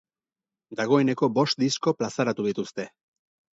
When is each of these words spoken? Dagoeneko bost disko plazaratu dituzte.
Dagoeneko 0.79 1.29
bost 1.37 1.61
disko 1.65 1.95
plazaratu 2.01 2.49
dituzte. 2.51 2.91